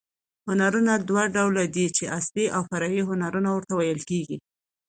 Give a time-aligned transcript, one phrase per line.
[0.47, 4.37] هنرونه دوه ډول دي، چي اصلي او فرعي هنرونه ورته ویل کېږي.